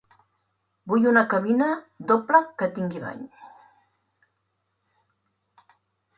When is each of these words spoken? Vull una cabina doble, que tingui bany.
Vull 0.93 1.03
una 1.09 1.21
cabina 1.33 1.67
doble, 2.13 2.41
que 2.63 2.71
tingui 2.79 3.03
bany. 3.05 3.21